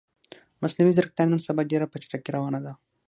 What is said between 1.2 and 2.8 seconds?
نن سبا ډیره په چټکې روانه ده